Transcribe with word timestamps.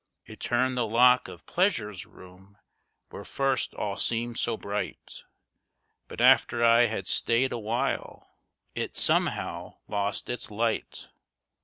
It 0.25 0.39
turned 0.39 0.75
the 0.79 0.87
lock 0.87 1.27
of 1.27 1.45
Pleasure's 1.45 2.07
room, 2.07 2.57
where 3.11 3.23
first 3.23 3.75
all 3.75 3.97
seemed 3.97 4.39
so 4.39 4.57
bright— 4.57 5.21
But 6.07 6.19
after 6.19 6.65
I 6.65 6.87
had 6.87 7.05
stayed 7.05 7.51
awhile 7.51 8.27
it 8.73 8.97
somehow 8.97 9.75
lost 9.87 10.27
its 10.27 10.49
light. 10.49 11.09